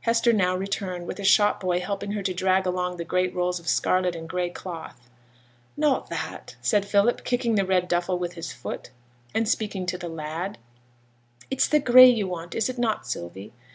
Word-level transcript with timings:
Hester 0.00 0.32
now 0.32 0.56
returned, 0.56 1.06
with 1.06 1.20
a 1.20 1.24
shop 1.24 1.60
boy 1.60 1.78
helping 1.80 2.12
her 2.12 2.22
to 2.22 2.32
drag 2.32 2.64
along 2.64 2.96
the 2.96 3.04
great 3.04 3.34
rolls 3.34 3.60
of 3.60 3.68
scarlet 3.68 4.16
and 4.16 4.26
gray 4.26 4.48
cloth. 4.48 5.10
'Not 5.76 6.08
that,' 6.08 6.56
said 6.62 6.86
Philip, 6.86 7.22
kicking 7.22 7.54
the 7.56 7.66
red 7.66 7.86
duffle 7.86 8.18
with 8.18 8.32
his 8.32 8.50
foot, 8.50 8.88
and 9.34 9.46
speaking 9.46 9.84
to 9.84 9.98
the 9.98 10.08
lad. 10.08 10.56
'It's 11.50 11.68
the 11.68 11.80
gray 11.80 12.08
you 12.08 12.26
want, 12.26 12.54
is 12.54 12.70
it 12.70 12.78
not, 12.78 13.06
Sylvie?' 13.06 13.52